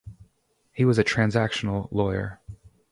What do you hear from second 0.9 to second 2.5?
a transactional lawyer.